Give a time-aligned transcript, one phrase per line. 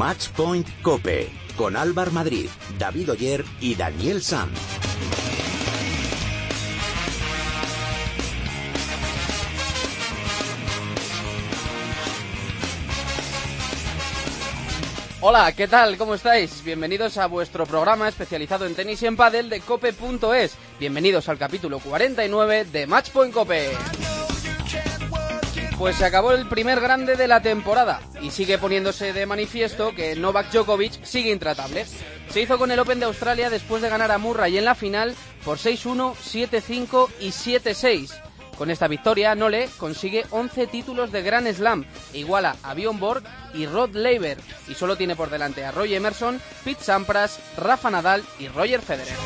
[0.00, 4.58] Matchpoint Cope con Álvar Madrid, David Oyer y Daniel Sanz.
[15.20, 15.98] Hola, ¿qué tal?
[15.98, 16.64] ¿Cómo estáis?
[16.64, 20.56] Bienvenidos a vuestro programa especializado en tenis y en pádel de cope.es.
[20.78, 23.76] Bienvenidos al capítulo 49 de Matchpoint Cope.
[25.80, 30.14] Pues se acabó el primer grande de la temporada y sigue poniéndose de manifiesto que
[30.14, 31.86] Novak Djokovic sigue intratable.
[32.28, 35.14] Se hizo con el Open de Australia después de ganar a Murray en la final
[35.42, 38.10] por 6-1, 7-5 y 7-6.
[38.58, 43.22] Con esta victoria, Nole consigue 11 títulos de Grand Slam, e iguala a Bjorn Borg
[43.54, 44.36] y Rod Laver,
[44.68, 49.16] y solo tiene por delante a Roy Emerson, Pete Sampras, Rafa Nadal y Roger Federer.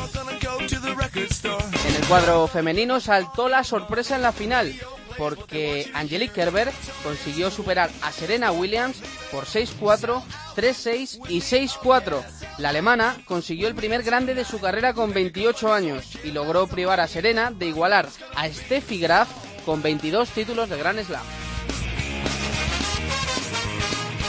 [1.89, 4.73] En el cuadro femenino saltó la sorpresa en la final,
[5.17, 6.71] porque Angelique Kerber
[7.03, 8.97] consiguió superar a Serena Williams
[9.31, 10.21] por 6-4,
[10.55, 12.23] 3-6 y 6-4.
[12.57, 16.99] La alemana consiguió el primer grande de su carrera con 28 años y logró privar
[16.99, 19.27] a Serena de igualar a Steffi Graf
[19.65, 21.23] con 22 títulos de Grand Slam.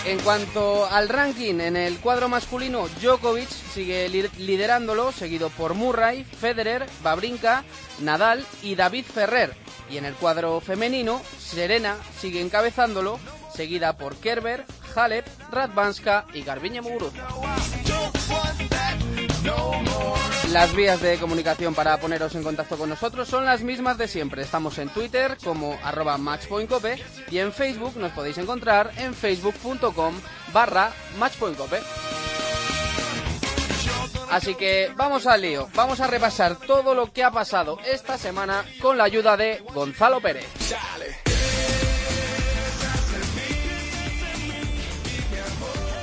[0.06, 6.86] En cuanto al ranking, en el cuadro masculino, Djokovic sigue liderándolo, seguido por Murray, Federer,
[7.02, 7.64] Babrinka,
[7.98, 9.52] Nadal y David Ferrer.
[9.90, 13.18] Y en el cuadro femenino, Serena sigue encabezándolo,
[13.54, 17.26] seguida por Kerber, Halep, Radvanska y Garbiñe Muguruza.
[20.52, 24.42] Las vías de comunicación para poneros en contacto con nosotros son las mismas de siempre.
[24.42, 26.98] Estamos en Twitter como arroba matchpointcope
[27.30, 30.14] y en Facebook nos podéis encontrar en facebook.com
[30.52, 31.80] barra matchpointcope.
[34.30, 38.64] Así que vamos al lío, vamos a repasar todo lo que ha pasado esta semana
[38.80, 40.46] con la ayuda de Gonzalo Pérez.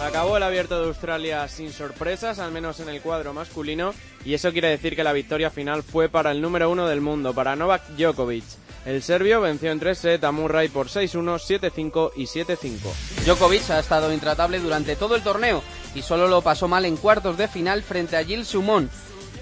[0.01, 3.93] Acabó el abierto de Australia sin sorpresas, al menos en el cuadro masculino,
[4.25, 7.33] y eso quiere decir que la victoria final fue para el número uno del mundo,
[7.33, 8.43] para Novak Djokovic.
[8.85, 12.79] El serbio venció en tres sets a Murray por 6-1, 7-5 y 7-5.
[13.25, 15.63] Djokovic ha estado intratable durante todo el torneo
[15.95, 18.89] y solo lo pasó mal en cuartos de final frente a Gilles Sumón.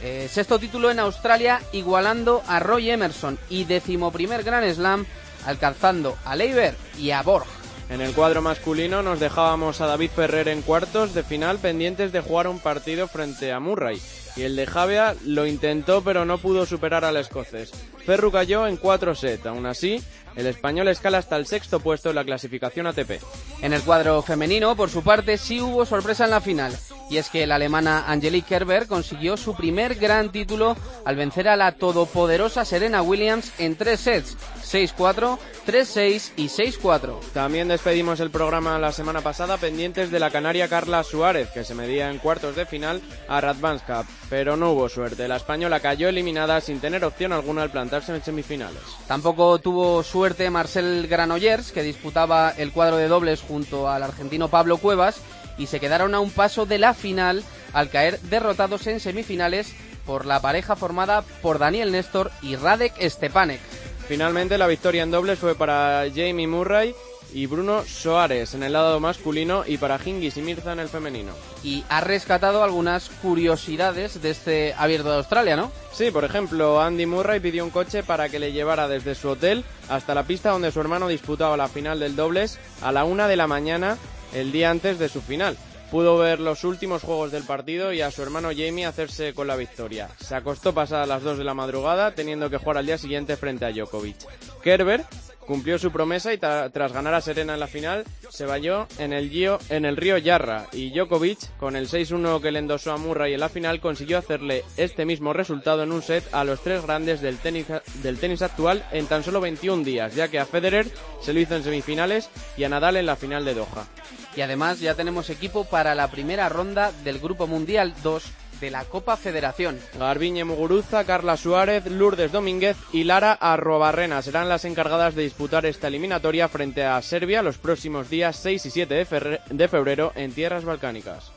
[0.04, 5.06] Eh, sexto título en Australia igualando a Roy Emerson y decimoprimer Grand Slam
[5.46, 7.46] alcanzando a Leiber y a Borg.
[7.90, 12.22] En el cuadro masculino nos dejábamos a David Ferrer en cuartos de final pendientes de
[12.22, 14.02] jugar un partido frente a Murray.
[14.38, 17.72] Y el de Javia lo intentó pero no pudo superar al escocés.
[18.06, 19.46] Ferru cayó en 4 sets.
[19.46, 20.02] Aún así,
[20.36, 23.22] el español escala hasta el sexto puesto en la clasificación ATP.
[23.62, 26.74] En el cuadro femenino, por su parte, sí hubo sorpresa en la final.
[27.12, 31.58] Y es que la alemana Angelique Kerber consiguió su primer gran título al vencer a
[31.58, 37.20] la todopoderosa Serena Williams en tres sets, 6-4, 3-6 y 6-4.
[37.34, 41.76] También despedimos el programa la semana pasada pendientes de la canaria Carla Suárez, que se
[41.76, 45.28] medía en cuartos de final a Radvanska, pero no hubo suerte.
[45.28, 48.84] La española cayó eliminada sin tener opción alguna al plantarse en semifinales.
[49.06, 54.78] Tampoco tuvo suerte Marcel Granollers, que disputaba el cuadro de dobles junto al argentino Pablo
[54.78, 55.22] Cuevas,
[55.62, 59.74] y se quedaron a un paso de la final al caer derrotados en semifinales
[60.08, 63.60] por la pareja formada por Daniel Néstor y Radek Stepanek.
[64.08, 66.96] Finalmente la victoria en dobles fue para Jamie Murray
[67.34, 71.32] y Bruno Soares en el lado masculino y para Hingis y Mirza en el femenino.
[71.64, 75.72] Y ha rescatado algunas curiosidades de este abierto de Australia, ¿no?
[75.94, 79.64] Sí, por ejemplo, Andy Murray pidió un coche para que le llevara desde su hotel
[79.90, 83.36] hasta la pista donde su hermano disputaba la final del dobles a la una de
[83.36, 83.98] la mañana
[84.34, 85.58] el día antes de su final.
[85.92, 89.58] Pudo ver los últimos juegos del partido y a su hermano Jamie hacerse con la
[89.58, 90.08] victoria.
[90.22, 93.66] Se acostó pasadas las 2 de la madrugada, teniendo que jugar al día siguiente frente
[93.66, 94.16] a Djokovic.
[94.64, 95.04] Kerber
[95.46, 99.30] cumplió su promesa y tras ganar a Serena en la final se vayó en el,
[99.68, 103.42] en el río Yarra y Djokovic con el 6-1 que le endosó a Murray en
[103.42, 107.38] la final consiguió hacerle este mismo resultado en un set a los tres grandes del
[107.38, 107.66] tenis,
[108.02, 110.88] del tenis actual en tan solo 21 días ya que a Federer
[111.22, 113.88] se lo hizo en semifinales y a Nadal en la final de Doha.
[114.36, 118.24] Y además ya tenemos equipo para la primera ronda del Grupo Mundial 2
[118.62, 119.80] de la Copa Federación.
[119.98, 125.88] Garbiñe Muguruza, Carla Suárez, Lourdes Domínguez y Lara Arrobarrena serán las encargadas de disputar esta
[125.88, 129.08] eliminatoria frente a Serbia los próximos días 6 y 7
[129.50, 131.32] de febrero en tierras balcánicas.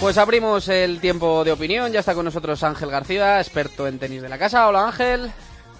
[0.00, 1.92] Pues abrimos el tiempo de opinión.
[1.92, 4.66] Ya está con nosotros Ángel García, experto en tenis de la casa.
[4.66, 5.30] Hola Ángel.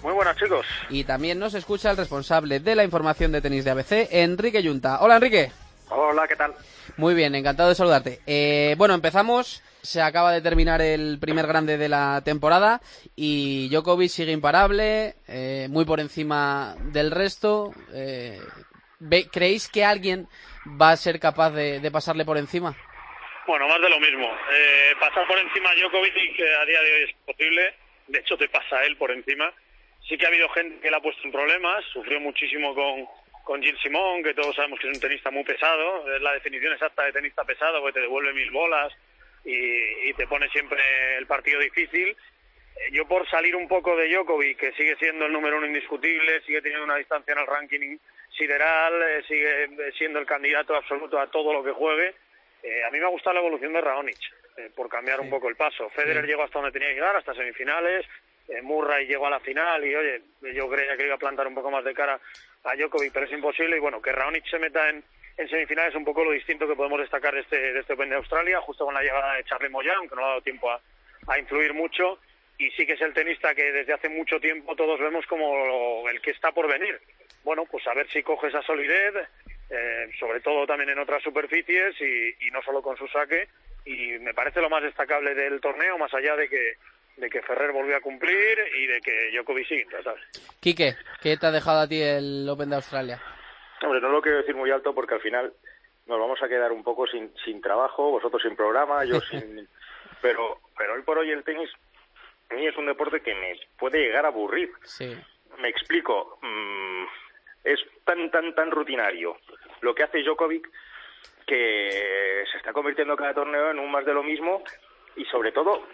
[0.03, 0.63] Muy buenas chicos.
[0.91, 5.01] Y también nos escucha el responsable de la información de tenis de ABC, Enrique Yunta.
[5.01, 5.51] Hola Enrique.
[5.89, 6.53] Hola, ¿qué tal?
[6.97, 8.21] Muy bien, encantado de saludarte.
[8.27, 9.63] Eh, bueno, empezamos.
[9.81, 12.79] Se acaba de terminar el primer grande de la temporada
[13.15, 17.73] y Djokovic sigue imparable, eh, muy por encima del resto.
[17.91, 18.39] Eh,
[19.31, 20.27] ¿Creéis que alguien
[20.79, 22.75] va a ser capaz de, pasarle por encima?
[23.47, 24.31] Bueno, más de lo mismo.
[24.51, 27.73] Eh, pasar por encima a Djokovic que a día de hoy es posible.
[28.07, 29.51] De hecho, te pasa él por encima.
[30.07, 31.83] Sí que ha habido gente que le ha puesto en problemas.
[31.85, 33.07] Sufrió muchísimo con,
[33.43, 36.13] con Gilles Simón, que todos sabemos que es un tenista muy pesado.
[36.15, 38.93] Es la definición exacta de tenista pesado, porque te devuelve mil bolas
[39.43, 40.79] y, y te pone siempre
[41.17, 42.09] el partido difícil.
[42.09, 46.41] Eh, yo por salir un poco de Djokovic, que sigue siendo el número uno indiscutible,
[46.41, 47.97] sigue teniendo una distancia en el ranking
[48.37, 52.13] sideral, eh, sigue siendo el candidato absoluto a todo lo que juegue.
[52.63, 54.19] Eh, a mí me ha gustado la evolución de Raonic,
[54.57, 55.89] eh, por cambiar un poco el paso.
[55.89, 58.05] Federer llegó hasta donde tenía que llegar, hasta semifinales.
[58.63, 60.21] Murray llegó a la final y, oye,
[60.53, 62.19] yo creía que iba a plantar un poco más de cara
[62.63, 63.77] a Djokovic, pero es imposible.
[63.77, 65.01] Y bueno, que Raonic se meta en,
[65.37, 68.09] en semifinales es un poco lo distinto que podemos destacar de este, de este Open
[68.09, 70.81] de Australia, justo con la llegada de Charlie Moyan, aunque no ha dado tiempo a,
[71.27, 72.19] a influir mucho
[72.57, 76.21] y sí que es el tenista que desde hace mucho tiempo todos vemos como el
[76.21, 76.99] que está por venir
[77.43, 79.13] bueno, pues a ver si coge esa solidez,
[79.71, 83.47] eh, sobre todo también en otras superficies y, no solo con su saque.
[83.85, 86.73] Y me parece lo más destacable del torneo, más allá de que
[87.17, 90.23] de que Ferrer volvió a cumplir y de que Djokovic sigue ¿sabes?
[90.61, 93.21] Quique, ¿qué te ha dejado a ti el Open de Australia?
[93.83, 95.53] Hombre, no lo quiero decir muy alto porque al final
[96.07, 99.67] nos vamos a quedar un poco sin, sin trabajo, vosotros sin programa, yo sin...
[100.21, 101.69] Pero, pero hoy por hoy el tenis
[102.49, 104.71] a mí es un deporte que me puede llegar a aburrir.
[104.83, 105.15] Sí.
[105.59, 106.39] Me explico.
[106.41, 107.05] Mm,
[107.63, 109.37] es tan, tan, tan rutinario
[109.81, 110.69] lo que hace Djokovic
[111.45, 114.63] que se está convirtiendo cada torneo en un más de lo mismo
[115.15, 115.87] y sobre todo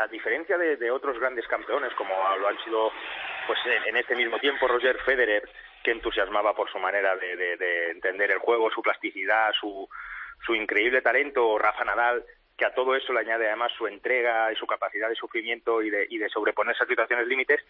[0.00, 2.90] a, diferencia de, otros grandes campeones como lo han sido
[3.46, 5.48] pues en, este mismo tiempo Roger Federer
[5.82, 9.88] que entusiasmaba por su manera de, entender el juego, su plasticidad, su,
[10.44, 12.24] su increíble talento, Rafa Nadal
[12.56, 15.90] que a todo eso le añade además su entrega y su capacidad de sufrimiento y
[15.90, 17.64] de, y de sobreponerse a situaciones límites,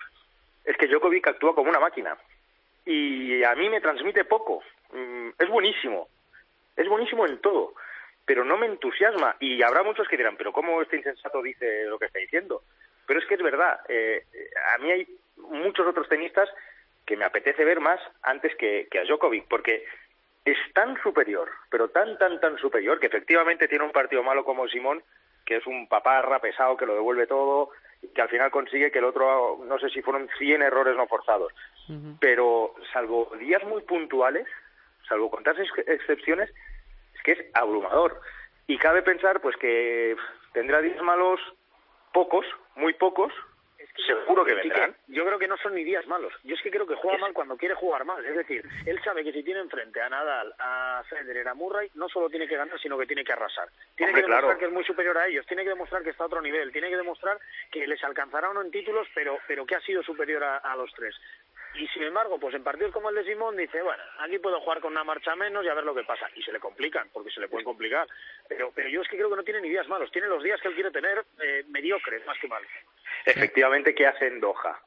[0.65, 2.17] es que Djokovic actúa como una máquina
[2.91, 4.63] y a mí me transmite poco.
[4.93, 6.09] Mm, es buenísimo,
[6.75, 7.75] es buenísimo en todo,
[8.25, 9.37] pero no me entusiasma.
[9.41, 12.63] Y habrá muchos que dirán, pero ¿cómo este insensato dice lo que está diciendo?
[13.07, 14.25] Pero es que es verdad, eh,
[14.75, 15.07] a mí hay
[15.37, 16.49] muchos otros tenistas
[17.05, 19.85] que me apetece ver más antes que, a Djokovic, porque
[20.45, 24.69] es tan superior, pero tan, tan, tan superior, que efectivamente tiene un partido malo como
[24.69, 25.03] Simón,
[25.45, 27.71] que es un paparra pesado que lo devuelve todo,
[28.15, 31.53] que al final consigue que el otro, no sé si fueron 100 errores no forzados,
[32.21, 34.47] pero salvo días muy puntuales,
[35.09, 36.51] salvo contar excepciones,
[37.15, 38.21] es que es abrumador.
[38.67, 40.17] Y cabe pensar pues que
[40.53, 41.41] tendrá días malos
[42.13, 42.47] pocos,
[42.77, 43.33] muy pocos,
[44.07, 44.95] Seguro que vendrán.
[45.09, 46.33] yo creo que no son ni días malos.
[46.45, 48.25] Yo es que creo que juega mal cuando quiere jugar mal.
[48.25, 52.09] Es decir, él sabe que si tiene enfrente a Nadal, a Federer, a Murray, no
[52.09, 53.69] solo tiene que ganar, sino que tiene que arrasar.
[53.97, 55.47] Tiene que demostrar que es muy superior a ellos.
[55.47, 56.73] Tiene que demostrar que está a otro nivel.
[56.73, 57.39] Tiene que demostrar
[57.71, 61.15] que les alcanzará uno en títulos, pero, pero que ha sido superior a, los tres.
[61.75, 64.81] Y sin embargo, pues en partidos como el de Simón dice, bueno, aquí puedo jugar
[64.81, 66.29] con una marcha menos y a ver lo que pasa.
[66.35, 68.09] Y se le complican, porque se le pueden complicar.
[68.49, 70.11] Pero, pero yo es que creo que no tiene ni días malos.
[70.11, 72.69] Tiene los días que él quiere tener eh, mediocres, más que malos.
[73.25, 74.81] Efectivamente, ¿qué hace en Doha?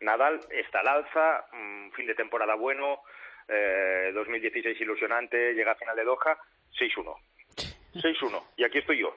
[0.00, 3.02] Nadal está al alza, un fin de temporada bueno,
[3.48, 6.38] eh, 2016 ilusionante, llega a final de Doha,
[6.78, 7.14] 6-1.
[7.94, 8.44] 6-1.
[8.56, 9.14] Y aquí estoy yo.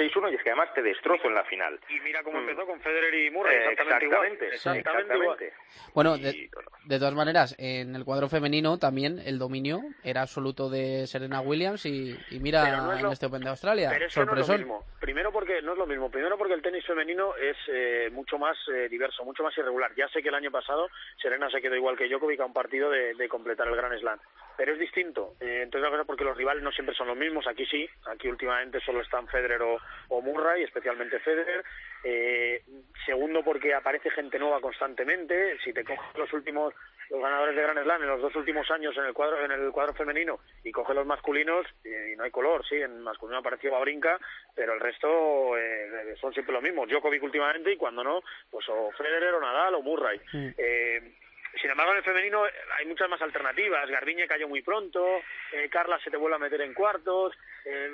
[0.00, 1.78] 6-1 y es que además te destrozo en la final.
[1.88, 2.48] Y mira cómo mm.
[2.48, 5.52] empezó con Federer y Murray, eh, exactamente, exactamente,
[5.94, 11.40] Bueno, de, todas maneras, en el cuadro femenino también el dominio era absoluto de Serena
[11.40, 13.90] Williams y, mira en este Open de Australia.
[13.92, 14.84] Pero eso no es lo mismo.
[15.00, 16.10] Primero porque no es lo mismo.
[16.10, 19.92] Primero porque el tenis femenino es eh, mucho más eh, diverso, mucho más irregular.
[19.96, 20.88] Ya sé que el año pasado
[21.20, 24.18] Serena se quedó igual que Djokovic a un partido de, de completar el Grand Slam
[24.60, 25.36] pero es distinto.
[25.40, 27.46] Eh, entonces, la cosa porque los rivales no siempre son los mismos.
[27.46, 29.78] Aquí sí, aquí últimamente solo están Federer o,
[30.08, 31.64] o Murray, especialmente Federer.
[32.02, 32.62] Eh,
[33.04, 35.58] segundo, porque aparece gente nueva constantemente.
[35.64, 36.74] Si te coges los últimos,
[37.10, 39.70] los ganadores de Grand Slam en los dos últimos años en el cuadro, en el
[39.72, 44.18] cuadro femenino y coge los masculinos, y no hay color, sí, en masculino apareció Babrinka,
[44.54, 46.88] pero el resto eh, son siempre los mismos.
[46.88, 50.20] Djokovic últimamente y cuando no, pues o Federer o Nadal o Murray.
[50.32, 51.14] Eh,
[51.60, 52.44] sin embargo, en el femenino
[52.78, 53.88] hay muchas más alternativas.
[53.90, 55.20] Garbiñe cayó muy pronto,
[55.52, 57.90] eh, Carla se te vuelve a meter en cuartos, eh,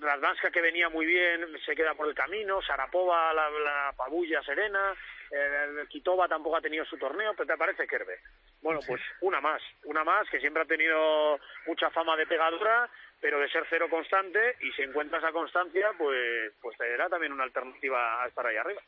[0.00, 4.94] la, que venía muy bien se queda por el camino, Sarapova la, la pabulla serena,
[5.30, 8.18] eh, Kitova tampoco ha tenido su torneo, pero te parece Kerbe.
[8.62, 12.88] Bueno, pues una más, una más que siempre ha tenido mucha fama de pegadura,
[13.20, 17.32] pero de ser cero constante y si encuentras esa constancia, pues, pues te dará también
[17.32, 18.82] una alternativa a estar ahí arriba.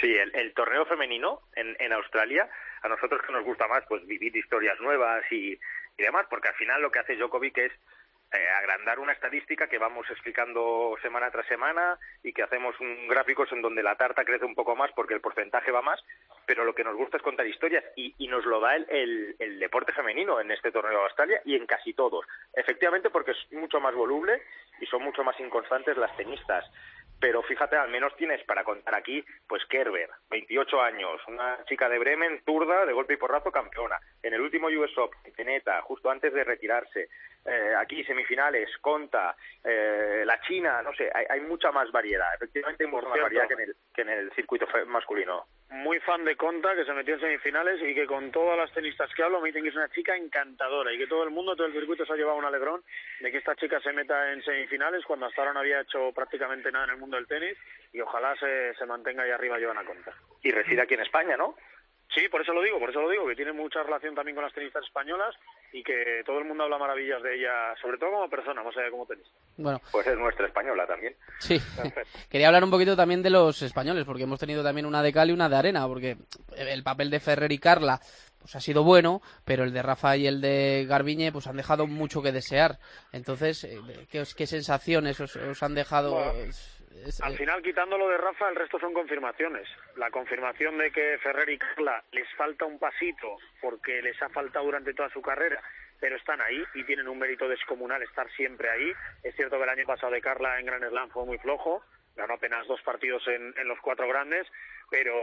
[0.00, 2.48] Sí, el, torneo femenino en, en Australia,
[2.82, 6.54] a nosotros que nos gusta más, pues vivir historias nuevas y, y demás, porque al
[6.54, 7.72] final lo que hace Djokovic es
[8.34, 13.52] eh, agrandar una estadística que vamos explicando semana tras semana y que hacemos un gráficos
[13.52, 16.04] en donde la tarta crece un poco más porque el porcentaje va más,
[16.44, 19.58] pero lo que nos gusta es contar historias y, y nos lo da el, el,
[19.58, 22.26] deporte femenino en este torneo de Australia y en casi todos.
[22.52, 24.42] Efectivamente porque es mucho más voluble
[24.80, 26.64] y son mucho más inconstantes las tenistas
[27.24, 31.98] pero fíjate, al menos tienes para contar aquí, pues Kerber, 28 años, una chica de
[31.98, 33.98] Bremen, zurda, de golpe y porrazo, campeona.
[34.22, 37.08] En el último US Open, Teneta, justo antes de retirarse.
[37.46, 42.34] Eh, aquí semifinales, Conta, eh, la China, no sé, hay, hay, mucha más variedad.
[42.36, 45.44] Efectivamente hay mucha más variedad que en, el, que en el circuito masculino.
[45.68, 49.12] Muy fan de Conta, que se metió en semifinales y que con todas las tenistas
[49.14, 51.66] que hablo me dicen que es una chica encantadora y que todo el mundo, todo
[51.66, 52.82] el circuito se ha llevado un alegrón
[53.20, 56.72] de que esta chica se meta en semifinales cuando hasta ahora no había hecho prácticamente
[56.72, 57.58] nada en el mundo del tenis
[57.92, 60.14] y ojalá se, se mantenga ahí arriba Joana Conta.
[60.42, 61.56] Y reside aquí en España, ¿no?
[62.12, 64.44] Sí, por eso lo digo, por eso lo digo, que tiene mucha relación también con
[64.44, 65.34] las tenistas españolas
[65.72, 68.86] y que todo el mundo habla maravillas de ella, sobre todo como persona, más allá
[68.86, 69.30] de como tenista.
[69.56, 71.16] Bueno, pues es nuestra española también.
[71.40, 71.58] Sí,
[72.30, 75.30] quería hablar un poquito también de los españoles, porque hemos tenido también una de cal
[75.30, 76.16] y una de arena, porque
[76.56, 77.98] el papel de Ferrer y Carla
[78.38, 81.86] pues ha sido bueno, pero el de Rafa y el de Garbiñe pues han dejado
[81.86, 82.78] mucho que desear.
[83.10, 83.80] Entonces, eh,
[84.10, 86.12] ¿qué, qué sensaciones os, os han dejado?
[86.12, 86.52] Bueno.
[87.22, 89.68] Al eh, final, quitándolo de Rafa, el resto son confirmaciones.
[89.96, 94.64] La confirmación de que Ferrer y Carla les falta un pasito porque les ha faltado
[94.64, 95.60] durante toda su carrera,
[96.00, 98.92] pero están ahí y tienen un mérito descomunal estar siempre ahí.
[99.22, 101.82] Es cierto que el año pasado de Carla en Gran Slam fue muy flojo,
[102.16, 104.46] ganó apenas dos partidos en, en los cuatro grandes,
[104.90, 105.14] pero,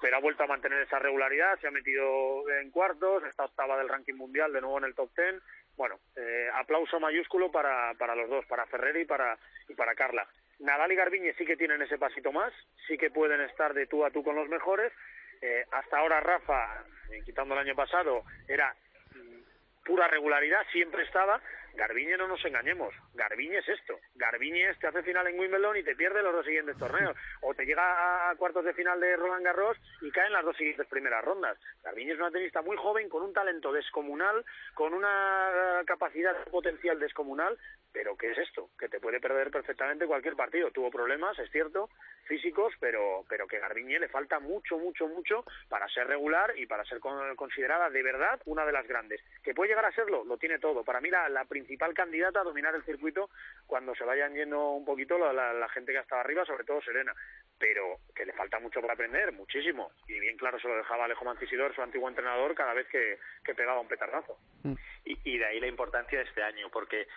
[0.00, 3.88] pero ha vuelto a mantener esa regularidad, se ha metido en cuartos, está octava del
[3.88, 5.40] ranking mundial, de nuevo en el top ten.
[5.76, 10.26] Bueno, eh, aplauso mayúsculo para, para los dos, para Ferrer y para, y para Carla.
[10.60, 12.52] Nadal y Garbiñe sí que tienen ese pasito más,
[12.86, 14.92] sí que pueden estar de tú a tú con los mejores.
[15.40, 18.74] Eh, hasta ahora Rafa, eh, quitando el año pasado, era
[19.14, 21.40] mm, pura regularidad, siempre estaba.
[21.78, 24.00] Garbiñe no nos engañemos, Garbiñe es esto.
[24.16, 27.16] Garbiñe te hace final en Wimbledon y te pierde los dos siguientes torneos.
[27.40, 30.56] O te llega a cuartos de final de Roland Garros y cae en las dos
[30.56, 31.56] siguientes primeras rondas.
[31.84, 34.44] Garbiñe es una tenista muy joven, con un talento descomunal,
[34.74, 37.56] con una capacidad potencial descomunal,
[37.92, 38.70] pero ¿qué es esto?
[38.76, 40.72] Que te puede perder perfectamente cualquier partido.
[40.72, 41.90] Tuvo problemas, es cierto,
[42.24, 46.84] físicos, pero, pero que Garbiñe le falta mucho, mucho, mucho para ser regular y para
[46.86, 46.98] ser
[47.36, 49.20] considerada de verdad una de las grandes.
[49.44, 50.24] ¿Que puede llegar a serlo?
[50.24, 50.82] Lo tiene todo.
[50.82, 53.30] Para mí la, la principal candidata a dominar el circuito
[53.66, 56.64] cuando se vayan yendo un poquito la, la, la gente que ha estado arriba, sobre
[56.64, 57.14] todo Serena
[57.58, 59.90] pero que le falta mucho por aprender, muchísimo.
[60.06, 63.54] Y bien claro se lo dejaba Alejo Mancisidor, su antiguo entrenador, cada vez que, que
[63.54, 64.38] pegaba un petardazo.
[64.62, 64.74] Mm.
[65.04, 67.08] Y, y de ahí la importancia de este año, porque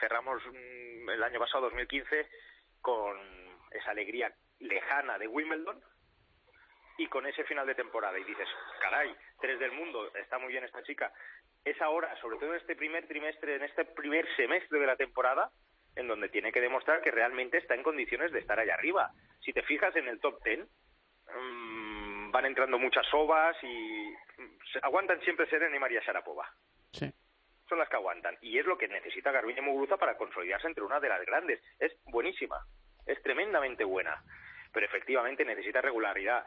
[0.00, 2.28] cerramos el año pasado, 2015,
[2.80, 3.18] con
[3.70, 5.82] esa alegría lejana de Wimbledon
[6.98, 8.18] y con ese final de temporada.
[8.18, 8.48] Y dices,
[8.80, 11.12] caray, tres del mundo, está muy bien esta chica.
[11.64, 15.50] Es ahora, sobre todo en este primer trimestre, en este primer semestre de la temporada,
[15.94, 19.10] en donde tiene que demostrar que realmente está en condiciones de estar allá arriba.
[19.40, 20.66] Si te fijas en el top ten,
[21.34, 24.14] mmm, van entrando muchas ovas y
[24.82, 26.48] aguantan siempre Serena y María Sharapova.
[26.92, 27.12] Sí
[27.72, 28.36] son las que aguantan.
[28.42, 31.58] Y es lo que necesita Garbiñe Muguruza para consolidarse entre una de las grandes.
[31.78, 32.66] Es buenísima,
[33.06, 34.22] es tremendamente buena,
[34.74, 36.44] pero efectivamente necesita regularidad.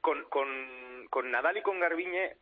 [0.00, 2.36] Con, con, con Nadal y con Garbiñe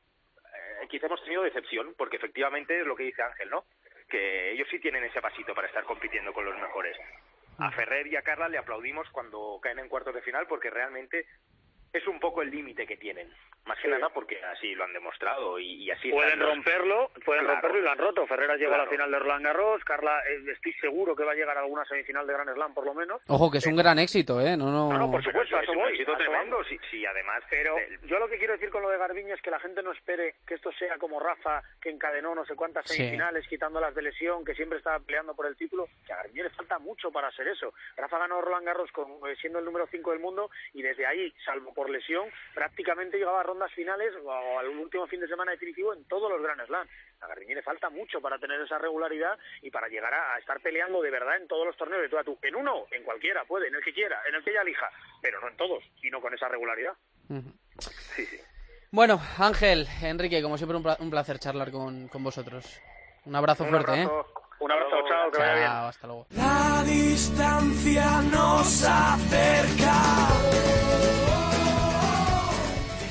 [0.88, 3.64] quizá hemos tenido decepción, porque efectivamente es lo que dice Ángel, ¿no?
[4.09, 6.97] Que ellos sí tienen ese pasito para estar compitiendo con los mejores.
[7.59, 11.26] A Ferrer y a Carla le aplaudimos cuando caen en cuartos de final porque realmente
[11.99, 13.29] es un poco el límite que tienen.
[13.67, 13.89] Más que sí.
[13.89, 16.49] nada porque así lo han demostrado y, y así pueden los...
[16.51, 17.61] romperlo, pueden claro.
[17.61, 18.27] romperlo y lo han roto.
[18.27, 18.83] Ferreras llegó claro.
[18.83, 21.61] a la final de Roland Garros, Carla eh, estoy seguro que va a llegar a
[21.61, 23.23] alguna semifinal de Grand Slam por lo menos.
[23.29, 24.93] Ojo que es un eh, gran éxito, eh, no no.
[24.93, 27.43] No, no por supuesto, es un voy, éxito tremendo, sí, sí, además.
[27.49, 28.01] Pero el...
[28.03, 30.35] yo lo que quiero decir con lo de Garbiñe es que la gente no espere
[30.47, 33.51] que esto sea como Rafa que encadenó no sé cuántas semifinales sí.
[33.51, 36.79] quitándolas de lesión, que siempre estaba peleando por el título, que a Garbiñe le falta
[36.79, 37.73] mucho para hacer eso.
[37.97, 41.33] Rafa ganó Roland Garros con, eh, siendo el número 5 del mundo y desde ahí,
[41.45, 45.93] salvo por lesión, prácticamente llegaba a rondas finales o al último fin de semana definitivo
[45.93, 46.87] en todos los Grand Slam.
[47.21, 50.61] A Garbiñe le falta mucho para tener esa regularidad y para llegar a, a, estar
[50.61, 52.38] peleando de verdad en todos los torneos de tú a tú.
[52.43, 54.88] En uno, en cualquiera, puede, en el que quiera, en el que ella elija,
[55.23, 56.93] pero no en todos, y no con esa regularidad.
[57.29, 57.53] Uh -huh.
[57.79, 58.38] Sí, sí.
[58.91, 62.81] Bueno, Ángel, Enrique, como siempre, un placer charlar con, con vosotros.
[63.25, 64.21] Un abrazo un fuerte, abrazo.
[64.21, 64.41] ¿eh?
[64.61, 65.67] Un abrazo, chao, que vaya bien.
[65.67, 66.26] Hasta luego.
[66.31, 70.94] La distancia nos acerca.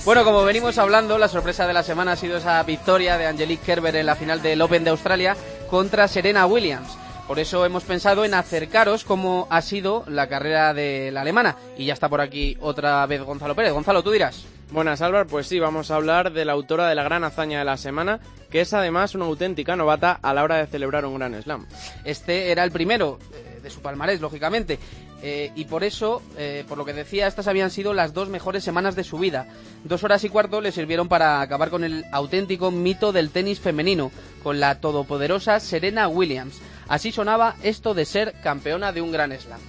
[0.06, 3.64] Bueno, como venimos hablando, la sorpresa de la semana ha sido esa victoria de Angelique
[3.64, 5.38] Kerber en la final del Open de Australia
[5.70, 6.98] contra Serena Williams.
[7.26, 11.56] Por eso hemos pensado en acercaros cómo ha sido la carrera de la alemana.
[11.78, 13.72] Y ya está por aquí otra vez Gonzalo Pérez.
[13.72, 14.44] Gonzalo, tú dirás.
[14.72, 15.26] Buenas, Álvaro.
[15.26, 18.20] Pues sí, vamos a hablar de la autora de la gran hazaña de la semana,
[18.52, 21.66] que es además una auténtica novata a la hora de celebrar un gran slam.
[22.04, 24.80] Este era el primero eh, de su palmarés, lógicamente.
[25.26, 28.62] Eh, y por eso, eh, por lo que decía, estas habían sido las dos mejores
[28.62, 29.48] semanas de su vida.
[29.86, 34.12] Dos horas y cuarto le sirvieron para acabar con el auténtico mito del tenis femenino,
[34.44, 36.60] con la todopoderosa Serena Williams.
[36.90, 39.62] Así sonaba esto de ser campeona de un gran slam.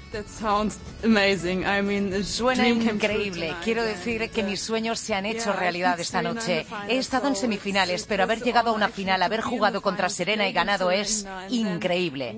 [2.24, 3.54] Suena increíble.
[3.62, 6.66] Quiero decir que mis sueños se han hecho realidad esta noche.
[6.88, 10.52] He estado en semifinales, pero haber llegado a una final, haber jugado contra Serena y
[10.52, 12.34] ganado es increíble.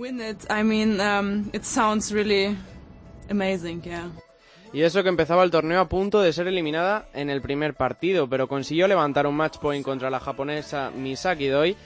[3.30, 3.83] Amazing.
[3.83, 4.11] Yeah.
[4.73, 8.28] Y eso que empezaba el torneo a punto de ser eliminada en el primer partido,
[8.28, 11.76] pero consiguió levantar un match point contra la japonesa Misaki Doi.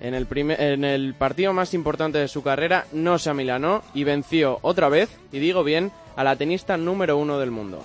[0.00, 4.04] En el, primer- en el partido más importante de su carrera no se amilanó y
[4.04, 7.82] venció otra vez, y digo bien, a la tenista número uno del mundo.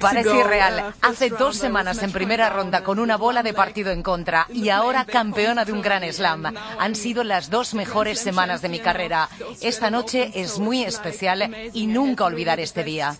[0.00, 0.40] Parece ago.
[0.40, 0.94] irreal.
[1.02, 5.04] Hace dos semanas en primera ronda con una bola de partido en contra y ahora
[5.04, 6.54] campeona de un gran slam.
[6.78, 9.28] Han sido las dos mejores semanas de mi carrera.
[9.60, 13.16] Esta noche es muy especial y nunca olvidar este día.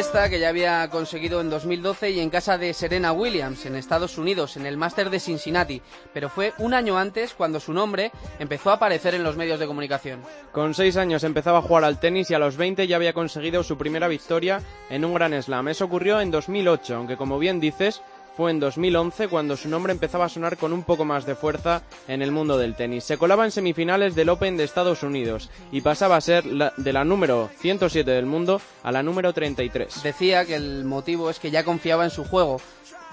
[0.00, 4.16] Gesta que ya había conseguido en 2012 y en casa de Serena Williams, en Estados
[4.16, 5.82] Unidos, en el Máster de Cincinnati.
[6.14, 9.66] Pero fue un año antes cuando su nombre empezó a aparecer en los medios de
[9.66, 10.22] comunicación.
[10.52, 13.62] Con seis años empezaba a jugar al tenis y a los 20 ya había conseguido
[13.62, 15.68] su primera victoria en un gran slam.
[15.68, 18.00] Eso ocurrió en 2008, aunque como bien dices,
[18.36, 21.82] fue en 2011 cuando su nombre empezaba a sonar con un poco más de fuerza
[22.08, 23.04] en el mundo del tenis.
[23.04, 26.92] Se colaba en semifinales del Open de Estados Unidos y pasaba a ser la- de
[26.92, 30.02] la número 107 del mundo a la número 33.
[30.02, 32.60] Decía que el motivo es que ya confiaba en su juego.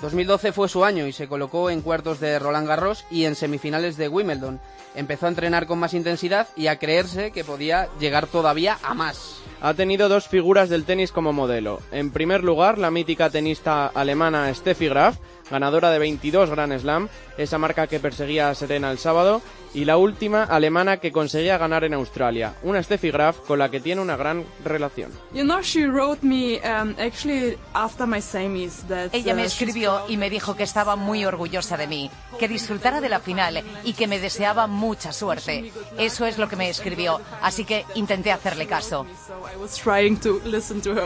[0.01, 3.97] 2012 fue su año y se colocó en cuartos de Roland Garros y en semifinales
[3.97, 4.59] de Wimbledon.
[4.95, 9.37] Empezó a entrenar con más intensidad y a creerse que podía llegar todavía a más.
[9.59, 11.81] Ha tenido dos figuras del tenis como modelo.
[11.91, 15.17] En primer lugar, la mítica tenista alemana Steffi Graf,
[15.49, 19.41] ganadora de 22 Grand Slam, esa marca que perseguía a Serena el sábado,
[19.73, 23.79] y la última alemana que conseguía ganar en Australia, una Steffi Graf con la que
[23.79, 25.11] tiene una gran relación.
[25.33, 26.95] Um,
[29.11, 33.01] Ella me uh, escribió y me dijo que estaba muy orgullosa de mí, que disfrutara
[33.01, 35.71] de la final y que me deseaba mucha suerte.
[35.97, 39.05] Eso es lo que me escribió, así que intenté hacerle caso.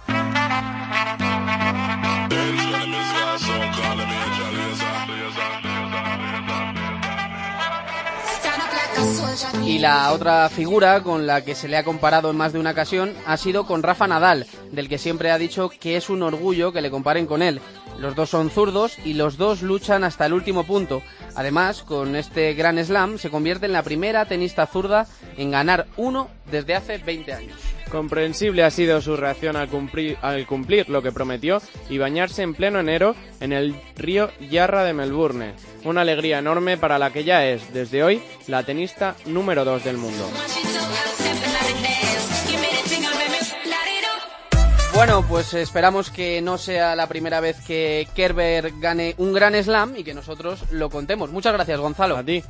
[9.63, 12.71] Y la otra figura con la que se le ha comparado en más de una
[12.71, 16.71] ocasión ha sido con Rafa Nadal, del que siempre ha dicho que es un orgullo
[16.71, 17.61] que le comparen con él.
[17.99, 21.01] Los dos son zurdos y los dos luchan hasta el último punto.
[21.35, 25.07] Además, con este gran slam se convierte en la primera tenista zurda
[25.37, 27.57] en ganar uno desde hace 20 años.
[27.91, 33.15] Comprensible ha sido su reacción al cumplir, lo que prometió y bañarse en pleno enero
[33.39, 35.53] en el río Yarra de Melbourne.
[35.85, 39.97] Una alegría enorme para la que ya es, desde hoy, la tenista número 2 del
[39.97, 40.29] mundo.
[44.97, 49.95] Bueno, pues esperamos que no sea la primera vez que Kerber gane un gran slam
[49.95, 51.29] y que nosotros lo contemos.
[51.29, 52.17] Muchas gracias, Gonzalo.
[52.17, 52.43] A ti.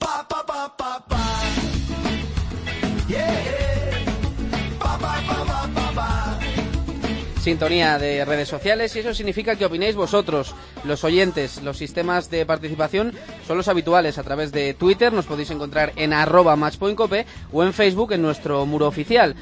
[7.42, 11.62] sintonía de redes sociales y eso significa que opinéis vosotros, los oyentes.
[11.64, 13.14] Los sistemas de participación
[13.46, 14.18] son los habituales.
[14.18, 18.66] A través de Twitter nos podéis encontrar en arroba matchpointcope o en Facebook en nuestro
[18.66, 19.36] muro oficial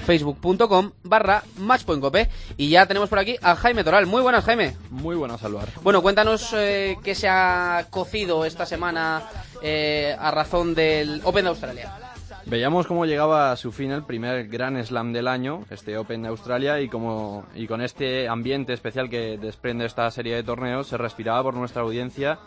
[0.00, 4.06] facebook.com barra matchpointcope y ya tenemos por aquí a Jaime Toral.
[4.06, 4.76] Muy buenas Jaime.
[4.90, 5.68] Muy buenas, Álvaro.
[5.82, 9.22] Bueno, cuéntanos eh, qué se ha cocido esta semana
[9.62, 12.10] eh, a razón del Open de Australia.
[12.46, 16.28] Veíamos cómo llegaba a su fin el primer Gran Slam del año, este Open de
[16.28, 20.96] Australia, y, como, y con este ambiente especial que desprende esta serie de torneos, se
[20.96, 22.38] respiraba por nuestra audiencia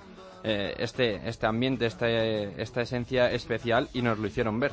[0.43, 4.71] eh, este, este ambiente, este, esta esencia especial, y nos lo hicieron ver.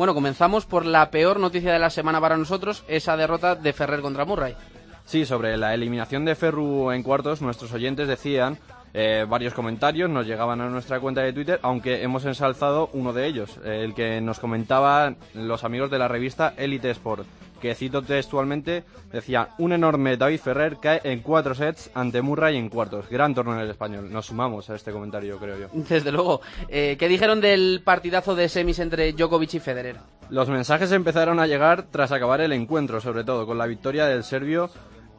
[0.00, 4.00] Bueno, comenzamos por la peor noticia de la semana para nosotros, esa derrota de Ferrer
[4.00, 4.56] contra Murray.
[5.04, 8.56] Sí, sobre la eliminación de Ferru en cuartos, nuestros oyentes decían
[8.94, 13.26] eh, varios comentarios, nos llegaban a nuestra cuenta de Twitter, aunque hemos ensalzado uno de
[13.26, 17.26] ellos, el que nos comentaban los amigos de la revista Elite Sport,
[17.60, 22.68] que cito textualmente, decía, un enorme David Ferrer cae en cuatro sets ante Murray en
[22.68, 23.08] cuartos.
[23.08, 24.12] Gran torneo en el español.
[24.12, 25.68] Nos sumamos a este comentario, creo yo.
[25.72, 26.40] Desde luego.
[26.68, 29.96] Eh, ¿Qué dijeron del partidazo de semis entre Djokovic y Federer?
[30.30, 34.24] Los mensajes empezaron a llegar tras acabar el encuentro, sobre todo con la victoria del
[34.24, 34.70] serbio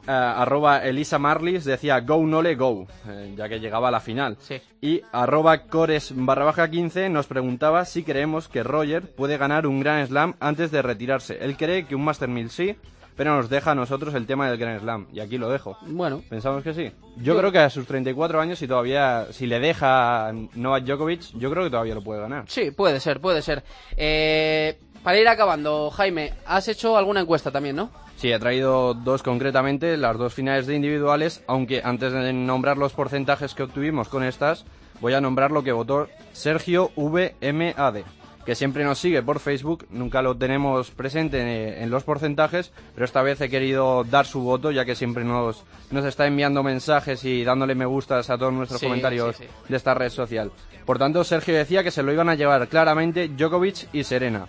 [0.08, 4.38] eh, arroba Elisa Marlis decía go nole go, eh, ya que llegaba a la final.
[4.40, 4.62] Sí.
[4.82, 9.80] Y arroba cores barra baja 15 nos preguntaba si creemos que Roger puede ganar un
[9.80, 11.38] Grand Slam antes de retirarse.
[11.42, 12.76] Él cree que un Master 1000 sí,
[13.16, 15.08] pero nos deja a nosotros el tema del Grand Slam.
[15.14, 15.78] Y aquí lo dejo.
[15.82, 16.92] Bueno, ¿Pensamos que sí?
[17.18, 21.38] Yo creo que a sus 34 años, si todavía, si le deja a Novak Djokovic,
[21.38, 22.46] yo creo que todavía lo puede ganar.
[22.48, 23.64] sí, puede ser, puede ser.
[23.98, 27.90] Eh, para ir acabando, Jaime, has hecho alguna encuesta también, ¿no?
[28.18, 32.94] Sí, he traído dos concretamente, las dos finales de individuales, aunque antes de nombrar los
[32.94, 34.66] porcentajes que obtuvimos con estas,
[35.00, 38.04] voy a nombrar lo que votó Sergio VMAD,
[38.46, 43.24] que siempre nos sigue por Facebook, nunca lo tenemos presente en, los porcentajes, pero esta
[43.24, 47.44] vez he querido dar su voto, ya que siempre nos, nos está enviando mensajes y
[47.44, 49.50] dándole me gustas a todos nuestros Sí, comentarios sí, sí.
[49.68, 50.52] de esta red social.
[50.86, 54.46] Por tanto, Sergio decía que se lo iban a llevar claramente Djokovic y Serena.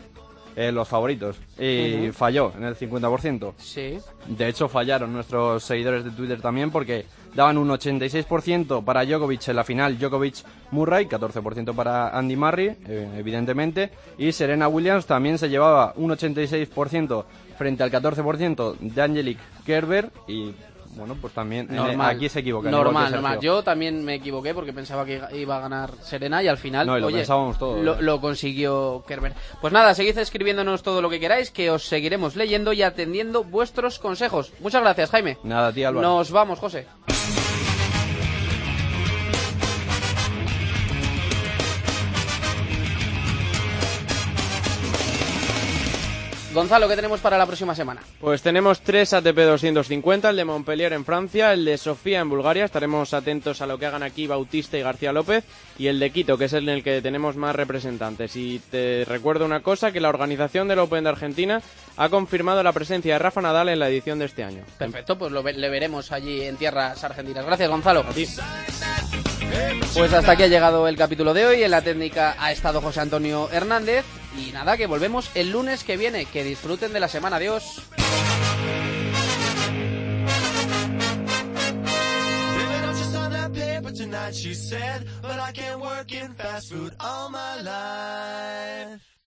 [0.56, 3.54] Eh, los favoritos y falló en el 50%.
[3.58, 3.98] Sí.
[4.26, 9.56] De hecho, fallaron nuestros seguidores de Twitter también porque daban un 86% para Djokovic en
[9.56, 15.94] la final, Djokovic-Murray, 14% para Andy Murray, eh, evidentemente, y Serena Williams también se llevaba
[15.96, 17.24] un 86%
[17.56, 20.52] frente al 14% de Angelique Kerber y,
[20.92, 22.16] bueno, pues también Normal.
[22.16, 23.38] aquí se que Normal.
[23.40, 26.98] Yo también me equivoqué porque pensaba que iba a ganar Serena y al final, No,
[26.98, 28.02] y lo oye, pensábamos lo, ¿eh?
[28.02, 29.32] lo consiguió Kerber.
[29.60, 33.98] Pues nada, seguid escribiéndonos todo lo que queráis, que os seguiremos leyendo y atendiendo vuestros
[33.98, 34.52] consejos.
[34.60, 35.38] Muchas gracias, Jaime.
[35.42, 36.06] Nada, tía Álvaro.
[36.06, 36.86] Nos vamos, José.
[46.52, 48.02] Gonzalo, ¿qué tenemos para la próxima semana?
[48.20, 52.66] Pues tenemos tres ATP 250, el de Montpellier en Francia, el de Sofía en Bulgaria,
[52.66, 55.44] estaremos atentos a lo que hagan aquí Bautista y García López,
[55.78, 58.36] y el de Quito, que es el en el que tenemos más representantes.
[58.36, 61.62] Y te recuerdo una cosa, que la organización del Open de Argentina
[61.96, 64.62] ha confirmado la presencia de Rafa Nadal en la edición de este año.
[64.76, 67.46] Perfecto, pues lo ve- le veremos allí en tierras argentinas.
[67.46, 68.04] Gracias, Gonzalo.
[69.94, 71.62] Pues hasta aquí ha llegado el capítulo de hoy.
[71.62, 74.04] En la técnica ha estado José Antonio Hernández.
[74.38, 76.24] Y nada, que volvemos el lunes que viene.
[76.24, 77.36] Que disfruten de la semana.
[77.36, 77.82] Adiós.